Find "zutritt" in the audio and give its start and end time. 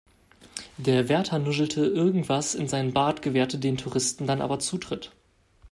4.57-5.11